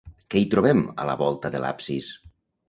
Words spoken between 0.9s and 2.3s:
a la volta de l'absis?